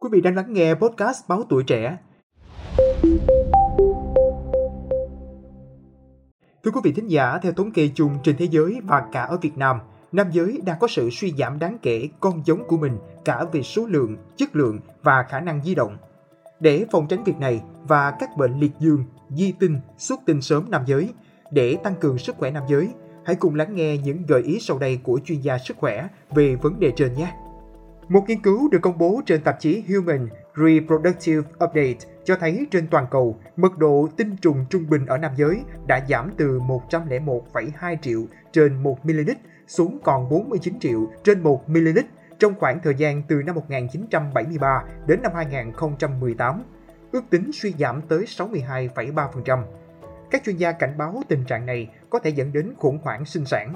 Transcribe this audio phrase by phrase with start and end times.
[0.00, 1.96] Quý vị đang lắng nghe podcast Báo Tuổi Trẻ.
[6.64, 9.36] Thưa quý vị thính giả, theo thống kê chung trên thế giới và cả ở
[9.36, 9.78] Việt Nam,
[10.12, 13.62] nam giới đang có sự suy giảm đáng kể con giống của mình cả về
[13.62, 15.96] số lượng, chất lượng và khả năng di động.
[16.60, 20.70] Để phòng tránh việc này và các bệnh liệt dương, di tinh, xuất tinh sớm
[20.70, 21.08] nam giới,
[21.52, 22.88] để tăng cường sức khỏe nam giới,
[23.24, 26.56] hãy cùng lắng nghe những gợi ý sau đây của chuyên gia sức khỏe về
[26.56, 27.32] vấn đề trên nhé.
[28.08, 32.86] Một nghiên cứu được công bố trên tạp chí Human Reproductive Update cho thấy trên
[32.86, 37.96] toàn cầu, mật độ tinh trùng trung bình ở nam giới đã giảm từ 101,2
[38.02, 39.30] triệu trên 1 ml
[39.66, 41.98] xuống còn 49 triệu trên 1 ml
[42.38, 46.62] trong khoảng thời gian từ năm 1973 đến năm 2018,
[47.12, 49.62] ước tính suy giảm tới 62,3%.
[50.30, 53.44] Các chuyên gia cảnh báo tình trạng này có thể dẫn đến khủng hoảng sinh
[53.44, 53.74] sản.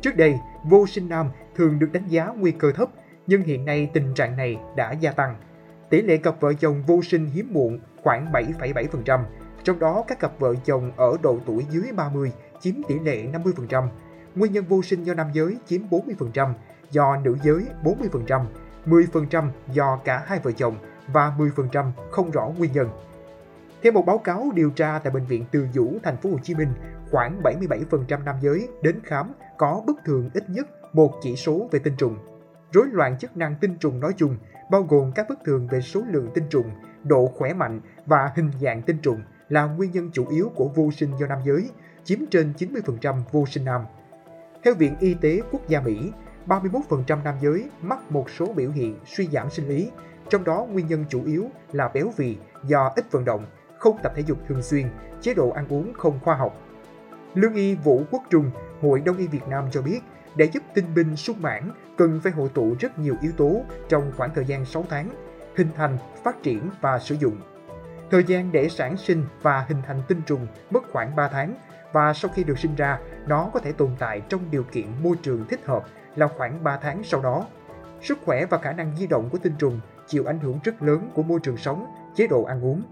[0.00, 0.34] Trước đây,
[0.64, 2.90] vô sinh nam thường được đánh giá nguy cơ thấp,
[3.26, 5.36] nhưng hiện nay tình trạng này đã gia tăng.
[5.90, 9.20] Tỷ lệ cặp vợ chồng vô sinh hiếm muộn khoảng 7,7%,
[9.64, 13.88] trong đó các cặp vợ chồng ở độ tuổi dưới 30 chiếm tỷ lệ 50%,
[14.34, 16.52] nguyên nhân vô sinh do nam giới chiếm 40%,
[16.90, 18.44] do nữ giới 40%,
[18.86, 20.76] 10% do cả hai vợ chồng
[21.12, 22.88] và 10% không rõ nguyên nhân.
[23.82, 26.54] Theo một báo cáo điều tra tại bệnh viện Từ Dũ, thành phố Hồ Chí
[26.54, 26.68] Minh,
[27.10, 31.78] khoảng 77% nam giới đến khám có bất thường ít nhất một chỉ số về
[31.78, 32.18] tinh trùng.
[32.72, 34.36] Rối loạn chức năng tinh trùng nói chung
[34.70, 36.70] bao gồm các bất thường về số lượng tinh trùng,
[37.04, 40.90] độ khỏe mạnh và hình dạng tinh trùng là nguyên nhân chủ yếu của vô
[40.90, 41.70] sinh do nam giới,
[42.04, 43.80] chiếm trên 90% vô sinh nam.
[44.64, 46.12] Theo Viện Y tế Quốc gia Mỹ,
[46.46, 49.90] 31% nam giới mắc một số biểu hiện suy giảm sinh lý,
[50.30, 53.46] trong đó nguyên nhân chủ yếu là béo phì do ít vận động,
[53.78, 54.86] không tập thể dục thường xuyên,
[55.20, 56.60] chế độ ăn uống không khoa học.
[57.34, 58.50] Lương y Vũ Quốc Trung,
[58.82, 60.00] Hội Đông y Việt Nam cho biết,
[60.36, 64.12] để giúp tinh binh sung mãn, cần phải hội tụ rất nhiều yếu tố trong
[64.16, 65.10] khoảng thời gian 6 tháng,
[65.56, 67.36] hình thành, phát triển và sử dụng.
[68.10, 71.54] Thời gian để sản sinh và hình thành tinh trùng mất khoảng 3 tháng
[71.92, 75.16] và sau khi được sinh ra, nó có thể tồn tại trong điều kiện môi
[75.22, 75.84] trường thích hợp
[76.16, 77.46] là khoảng 3 tháng sau đó.
[78.02, 81.10] Sức khỏe và khả năng di động của tinh trùng chịu ảnh hưởng rất lớn
[81.14, 82.82] của môi trường sống, chế độ ăn uống.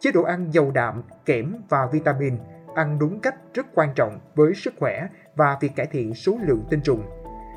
[0.00, 2.36] Chế độ ăn giàu đạm, kẽm và vitamin,
[2.74, 5.08] ăn đúng cách rất quan trọng với sức khỏe
[5.40, 7.02] và việc cải thiện số lượng tinh trùng.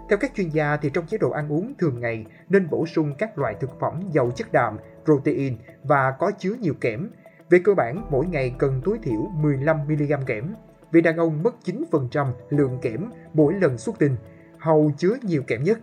[0.10, 3.14] Theo các chuyên gia thì trong chế độ ăn uống thường ngày nên bổ sung
[3.18, 7.10] các loại thực phẩm giàu chất đạm, protein và có chứa nhiều kẽm.
[7.50, 10.54] Về cơ bản, mỗi ngày cần tối thiểu 15mg kẽm.
[10.92, 14.16] Vì đàn ông mất 9% lượng kẽm mỗi lần xuất tinh,
[14.58, 15.80] hầu chứa nhiều kẽm nhất.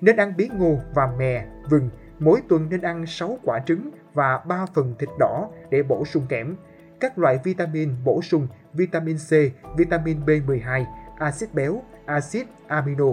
[0.00, 4.38] Nên ăn bí ngô và mè, vừng, mỗi tuần nên ăn 6 quả trứng và
[4.46, 6.56] 3 phần thịt đỏ để bổ sung kẽm.
[7.00, 9.30] Các loại vitamin bổ sung vitamin C,
[9.76, 10.84] vitamin B12,
[11.22, 13.04] axit béo, axit amino.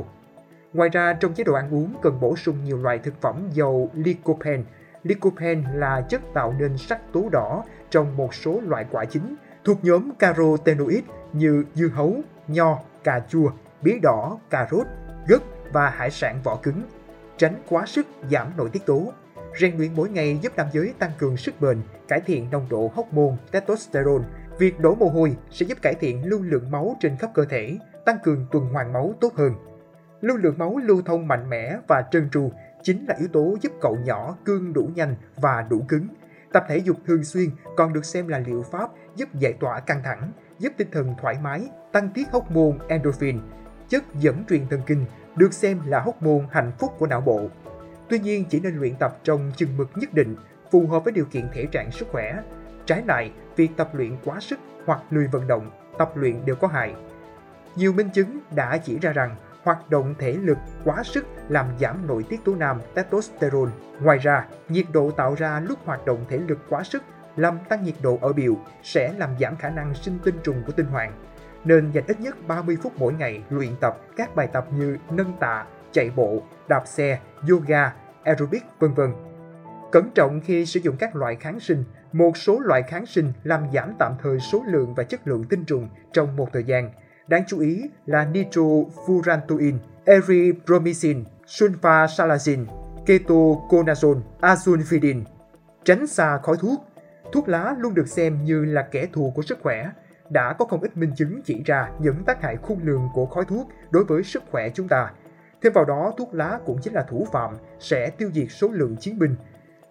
[0.73, 3.89] Ngoài ra, trong chế độ ăn uống cần bổ sung nhiều loại thực phẩm giàu
[3.93, 4.63] lycopene.
[5.03, 9.77] Lycopene là chất tạo nên sắc tố đỏ trong một số loại quả chính thuộc
[9.83, 11.03] nhóm carotenoid
[11.33, 12.15] như dưa hấu,
[12.47, 14.87] nho, cà chua, bí đỏ, cà rốt,
[15.27, 15.43] gấc
[15.73, 16.81] và hải sản vỏ cứng.
[17.37, 19.13] Tránh quá sức giảm nội tiết tố.
[19.59, 22.91] Rèn luyện mỗi ngày giúp nam giới tăng cường sức bền, cải thiện nồng độ
[22.95, 24.25] hormone testosterone.
[24.59, 27.77] Việc đổ mồ hôi sẽ giúp cải thiện lưu lượng máu trên khắp cơ thể,
[28.09, 29.53] tăng cường tuần hoàn máu tốt hơn.
[30.21, 32.51] Lưu lượng máu lưu thông mạnh mẽ và trơn tru
[32.83, 36.07] chính là yếu tố giúp cậu nhỏ cương đủ nhanh và đủ cứng.
[36.53, 40.03] Tập thể dục thường xuyên còn được xem là liệu pháp giúp giải tỏa căng
[40.03, 43.39] thẳng, giúp tinh thần thoải mái, tăng tiết hóc môn endorphin,
[43.89, 45.05] chất dẫn truyền thần kinh,
[45.35, 47.47] được xem là hóc môn hạnh phúc của não bộ.
[48.09, 50.35] Tuy nhiên chỉ nên luyện tập trong chừng mực nhất định,
[50.71, 52.39] phù hợp với điều kiện thể trạng sức khỏe.
[52.85, 56.67] Trái lại, việc tập luyện quá sức hoặc lười vận động, tập luyện đều có
[56.67, 56.95] hại.
[57.79, 62.07] Nhiều minh chứng đã chỉ ra rằng hoạt động thể lực quá sức làm giảm
[62.07, 63.71] nội tiết tố nam testosterone.
[64.01, 67.03] Ngoài ra, nhiệt độ tạo ra lúc hoạt động thể lực quá sức
[67.35, 70.71] làm tăng nhiệt độ ở biểu sẽ làm giảm khả năng sinh tinh trùng của
[70.71, 71.13] tinh hoàng.
[71.65, 75.33] Nên dành ít nhất 30 phút mỗi ngày luyện tập các bài tập như nâng
[75.39, 77.19] tạ, chạy bộ, đạp xe,
[77.49, 79.13] yoga, aerobic, vân vân.
[79.91, 81.83] Cẩn trọng khi sử dụng các loại kháng sinh.
[82.13, 85.65] Một số loại kháng sinh làm giảm tạm thời số lượng và chất lượng tinh
[85.65, 86.91] trùng trong một thời gian.
[87.29, 92.65] Đáng chú ý là nitrofurantoin, erythromycin, sulfasalazine,
[93.05, 95.23] ketoconazole, azulfidin.
[95.83, 96.85] Tránh xa khói thuốc.
[97.31, 99.89] Thuốc lá luôn được xem như là kẻ thù của sức khỏe.
[100.29, 103.45] Đã có không ít minh chứng chỉ ra những tác hại khôn lường của khói
[103.45, 105.11] thuốc đối với sức khỏe chúng ta.
[105.61, 108.95] Thêm vào đó, thuốc lá cũng chính là thủ phạm sẽ tiêu diệt số lượng
[108.99, 109.35] chiến binh.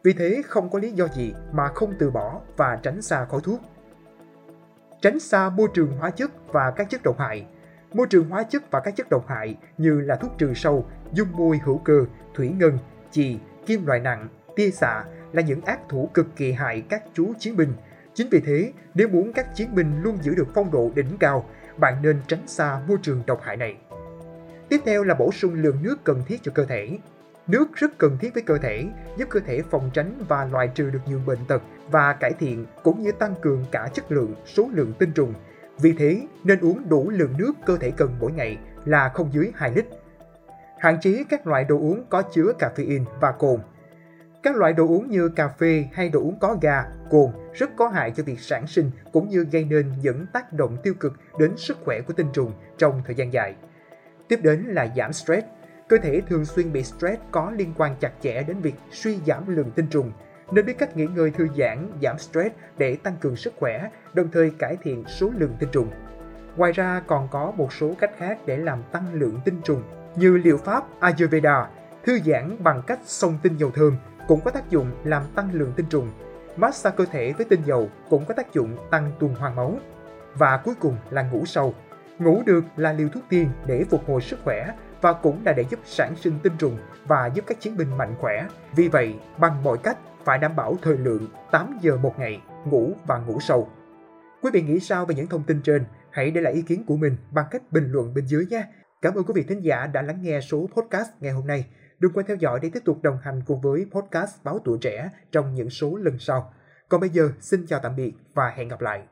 [0.04, 3.40] Vì thế, không có lý do gì mà không từ bỏ và tránh xa khói
[3.44, 3.60] thuốc.
[5.02, 7.46] Tránh xa môi trường hóa chất và các chất độc hại.
[7.92, 11.32] Môi trường hóa chất và các chất độc hại như là thuốc trừ sâu, dung
[11.32, 12.04] môi hữu cơ,
[12.34, 12.78] thủy ngân,
[13.10, 17.32] chì, kim loại nặng, tia xạ là những ác thủ cực kỳ hại các chú
[17.38, 17.72] chiến binh.
[18.14, 21.44] Chính vì thế, nếu muốn các chiến binh luôn giữ được phong độ đỉnh cao,
[21.76, 23.76] bạn nên tránh xa môi trường độc hại này.
[24.68, 26.98] Tiếp theo là bổ sung lượng nước cần thiết cho cơ thể.
[27.48, 28.86] Nước rất cần thiết với cơ thể,
[29.16, 32.66] giúp cơ thể phòng tránh và loại trừ được nhiều bệnh tật và cải thiện
[32.82, 35.34] cũng như tăng cường cả chất lượng, số lượng tinh trùng.
[35.78, 39.52] Vì thế, nên uống đủ lượng nước cơ thể cần mỗi ngày là không dưới
[39.54, 39.86] 2 lít.
[40.78, 43.60] Hạn chế các loại đồ uống có chứa caffeine và cồn.
[44.42, 47.88] Các loại đồ uống như cà phê hay đồ uống có ga, cồn rất có
[47.88, 51.56] hại cho việc sản sinh cũng như gây nên những tác động tiêu cực đến
[51.56, 53.54] sức khỏe của tinh trùng trong thời gian dài.
[54.28, 55.46] Tiếp đến là giảm stress.
[55.88, 59.56] Cơ thể thường xuyên bị stress có liên quan chặt chẽ đến việc suy giảm
[59.56, 60.12] lượng tinh trùng,
[60.52, 64.28] nên biết cách nghỉ ngơi thư giãn, giảm stress để tăng cường sức khỏe, đồng
[64.32, 65.88] thời cải thiện số lượng tinh trùng.
[66.56, 69.82] Ngoài ra còn có một số cách khác để làm tăng lượng tinh trùng
[70.16, 71.68] như liệu pháp Ayurveda,
[72.04, 73.96] thư giãn bằng cách xông tinh dầu thơm
[74.28, 76.10] cũng có tác dụng làm tăng lượng tinh trùng.
[76.56, 79.78] Massage cơ thể với tinh dầu cũng có tác dụng tăng tuần hoàn máu.
[80.34, 81.74] Và cuối cùng là ngủ sâu.
[82.18, 85.64] Ngủ được là liều thuốc tiên để phục hồi sức khỏe và cũng là để
[85.70, 88.46] giúp sản sinh tinh trùng và giúp các chiến binh mạnh khỏe.
[88.76, 92.92] Vì vậy, bằng mọi cách phải đảm bảo thời lượng 8 giờ một ngày, ngủ
[93.06, 93.68] và ngủ sâu.
[94.42, 95.84] Quý vị nghĩ sao về những thông tin trên?
[96.10, 98.64] Hãy để lại ý kiến của mình bằng cách bình luận bên dưới nhé.
[99.02, 101.66] Cảm ơn quý vị thính giả đã lắng nghe số podcast ngày hôm nay.
[101.98, 105.10] Đừng quên theo dõi để tiếp tục đồng hành cùng với podcast Báo Tuổi Trẻ
[105.32, 106.52] trong những số lần sau.
[106.88, 109.02] Còn bây giờ, xin chào tạm biệt và hẹn gặp lại.